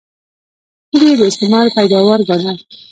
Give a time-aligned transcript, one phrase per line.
[0.89, 2.53] پولې یې د استعمار پیداوار ګاڼه.